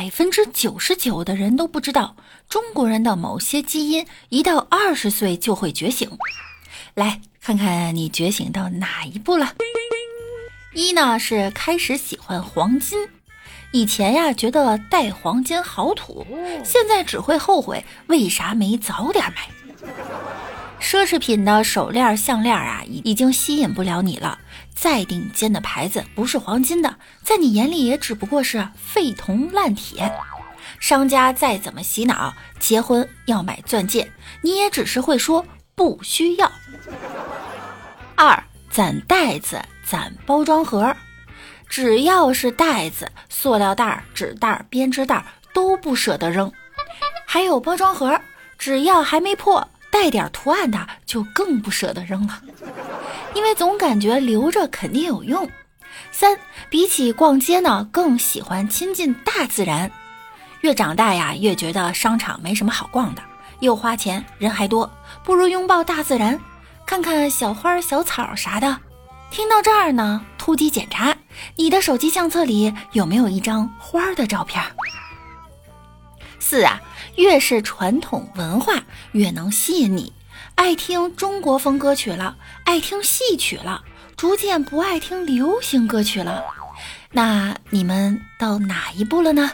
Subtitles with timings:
[0.00, 2.16] 百分之九十九的人都不知道，
[2.48, 6.10] 中国人的某些基因一到二十岁就会觉醒。
[6.94, 9.52] 来看看你觉醒到哪一步了？
[10.74, 12.98] 一呢是开始喜欢黄金，
[13.72, 16.26] 以前呀觉得戴黄金好土，
[16.64, 19.50] 现在只会后悔为啥没早点买。
[20.80, 24.38] 奢侈品的手链、项链啊，已已经吸引不了你了。
[24.74, 30.10] 再顶尖的牌子，不是黄金的，在你眼里也只不过是废铜烂铁。
[30.78, 34.10] 商家再怎么洗脑，结婚要买钻戒，
[34.42, 35.44] 你也只是会说
[35.74, 36.50] 不需要。
[38.16, 40.96] 二攒袋子，攒包装盒，
[41.68, 46.50] 只要是袋子、塑料袋、纸袋、编织袋都不舍得扔。
[47.26, 48.18] 还有包装盒，
[48.58, 49.68] 只要还没破。
[49.90, 52.40] 带点图案的就更不舍得扔了，
[53.34, 55.50] 因为总感觉留着肯定有用。
[56.12, 59.90] 三，比起逛街呢，更喜欢亲近大自然。
[60.60, 63.22] 越长大呀，越觉得商场没什么好逛的，
[63.60, 64.90] 又花钱，人还多，
[65.24, 66.38] 不如拥抱大自然，
[66.86, 68.78] 看看小花小草啥的。
[69.30, 71.16] 听到这儿呢，突击检查，
[71.56, 74.62] 你的手机相册里有没有一张花的照片？
[76.38, 76.80] 四啊。
[77.16, 80.12] 越是传统文化，越能吸引你。
[80.54, 83.82] 爱听中国风歌曲了，爱听戏曲了，
[84.16, 86.44] 逐渐不爱听流行歌曲了。
[87.12, 89.52] 那你们到哪一步了呢？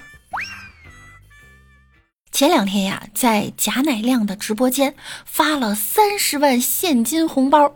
[2.32, 7.74] 前两天呀，在贾乃亮的直播间发了三十万现金红包，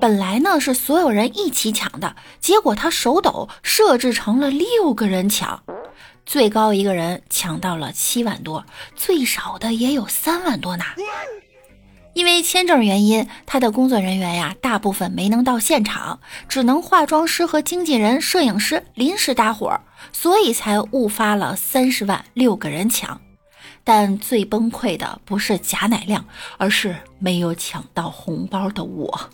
[0.00, 5.62] 本来呢是所有人一起抢的，结果他手抖，设置成了六个人抢。
[6.28, 10.84] 最高一个人抢到了七万多，最少的也有三万多呢。
[12.12, 19.80] 因为签证原因，他的工作人员呀，大部分没能到现场，只能化妆师和经纪人、摄影师临时搭伙，
[20.12, 23.22] 所以才误发了三十万，六个人抢。
[23.82, 26.26] 但最崩溃的不是贾乃亮，
[26.58, 29.30] 而是没有抢到红包的我。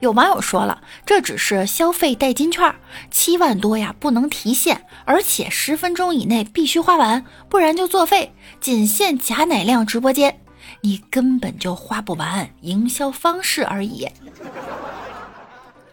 [0.00, 2.72] 有网友说了，这只是消费代金券，
[3.10, 8.32] 七万多呀，不能提现，而且十分钟以内必须花完，不然就作废。
[8.60, 10.40] 仅限贾乃亮直播间，
[10.82, 14.08] 你根本就花不完，营销方式而已。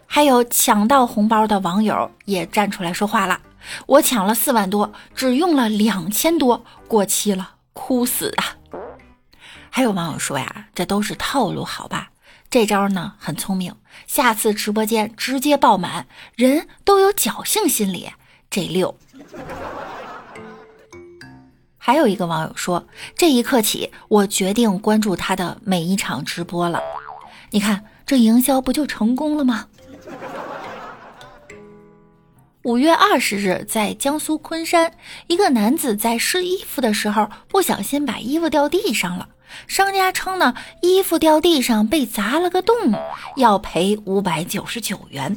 [0.06, 3.40] 还有抢到红包的网友也站出来说话了，
[3.86, 8.54] 我抢了四万多，只用了两千多，过期了，哭死啊！
[9.68, 12.10] 还有网友说呀，这都是套路，好吧？
[12.56, 16.06] 这招呢很聪明，下次直播间直接爆满，
[16.36, 18.08] 人都有侥幸心理，
[18.48, 18.96] 这六。
[21.76, 26.80] 还有一个网友说，这一刻起，我决定关注他的每一场直播了。
[27.50, 29.66] 你看，这营销不就成功了吗？
[32.62, 34.94] 五月二十日，在江苏昆山，
[35.26, 39.28] 一个男子在试衣服的时候，不小心把衣服掉地上了。
[39.66, 42.74] 商家称呢，衣服掉地上被砸了个洞，
[43.36, 45.36] 要赔五百九十九元。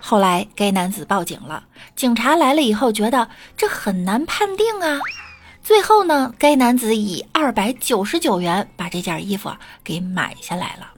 [0.00, 1.64] 后来该男子报警了，
[1.94, 5.00] 警察来了以后觉得这很难判定啊。
[5.62, 9.52] 最后呢，该男子以二百九十九元把这件衣服
[9.84, 10.92] 给买下来了。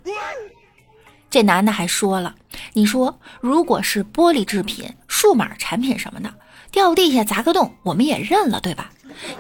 [1.29, 2.35] 这男的还说了，
[2.73, 6.33] 你说如果是玻璃制品、数码产品什么的，
[6.71, 8.93] 掉地下砸个洞，我们也认了，对吧？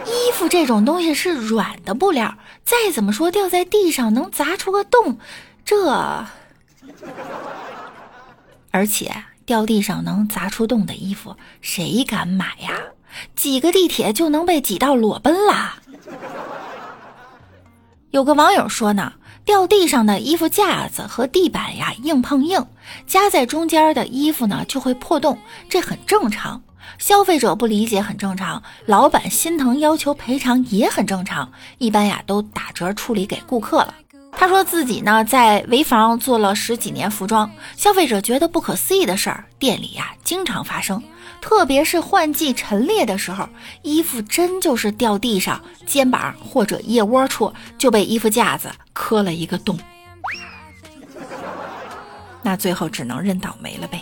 [0.04, 5.18] 衣服这种东西是软的布料，再怎么说掉在地上能砸出个洞，
[5.64, 6.26] 这
[8.70, 9.12] 而且
[9.44, 12.72] 掉地上能砸出洞的衣服，谁敢买呀？
[13.34, 15.76] 挤个地铁就能被挤到裸奔啦！
[18.12, 19.14] 有个网友说呢，
[19.44, 22.64] 掉地上的衣服架子和地板呀硬碰硬，
[23.06, 25.38] 夹在中间的衣服呢就会破洞，
[25.68, 26.62] 这很正常。
[26.98, 31.50] 消费者不理解很正常，老板心疼要求赔偿也很正常。
[31.78, 33.94] 一般呀都打折处理给顾客了。
[34.32, 41.02] 他说自己呢在潍坊做了十几年服装，消费者觉得不可思议的事儿，店里呀经常发生。
[41.40, 43.48] 特别是换季陈列的时候，
[43.82, 49.78] 衣服真就是掉地上，肩膀或者腋窝处就被衣服架子磕了一个洞。
[52.42, 54.00] 那最后只能认倒霉了呗。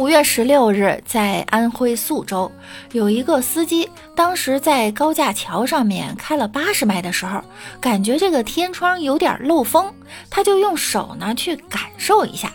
[0.00, 2.50] 五月十六日，在安徽宿州，
[2.92, 3.86] 有一个司机，
[4.16, 7.44] 当时在高架桥上面开了八十迈的时候，
[7.82, 9.92] 感觉这个天窗有点漏风，
[10.30, 12.50] 他就用手呢去感受一下。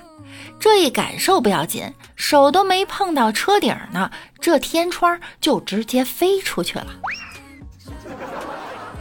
[0.59, 1.83] 这一感受不要紧，
[2.15, 4.09] 手都没碰到车顶呢，
[4.41, 6.87] 这天窗就直接飞出去了。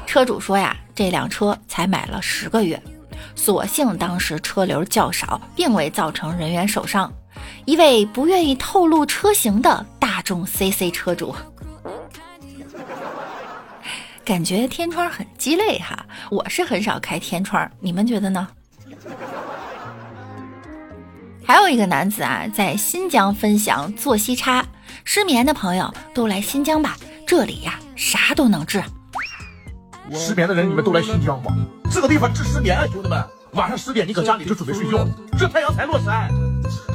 [0.04, 2.78] 车主说呀，这辆车才买了十个月，
[3.34, 7.10] 所幸当时车流较少，并未造成人员受伤。
[7.66, 11.34] 一位不愿意透露车型的大众 CC 车主。
[14.24, 18.46] 感觉天窗很鸡肋哈，我是很少开天窗，你们觉得呢？
[21.46, 24.64] 还有一个男子啊，在新疆分享作息差，
[25.04, 26.96] 失眠的朋友都来新疆吧，
[27.26, 28.82] 这里呀啥都能治。
[30.12, 31.50] 失眠的人你们都来新疆吧，
[31.90, 33.22] 这个地方治失眠啊，兄弟们，
[33.52, 35.06] 晚上十点你搁家里就准备睡觉，
[35.38, 36.30] 这太阳才落山，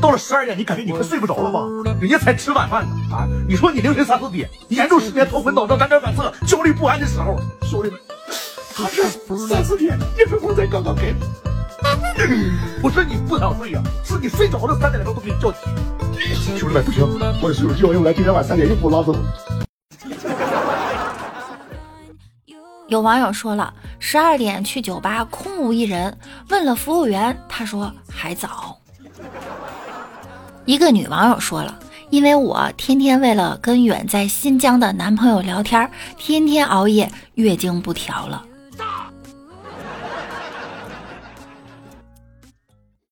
[0.01, 1.61] 到了十二点你感觉你快睡不着了吗？
[1.99, 3.27] 人家才吃晚饭呢啊！
[3.47, 7.99] 你说你凌晨三四点严重失眠、头昏脑胀、辗转反侧、焦虑不安的时候，兄弟们，
[8.73, 9.03] 他这
[9.47, 11.15] 三四点夜生活才刚刚开始。
[12.81, 15.57] 不是你不想睡呀，是你睡着了，三点钟都给你叫起。
[16.57, 17.05] 兄弟们不行，
[17.41, 19.15] 我的室友叫我来今天晚三点又给我拉走。
[22.87, 26.17] 有网友说了，十二点去酒吧空无一人，
[26.49, 28.78] 问了服务员，他说还早。
[30.69, 31.79] 一个女网友说了，
[32.11, 38.45] 因为我天天为了跟远在新疆的男朋友聊天，天天熬夜，月经不调了。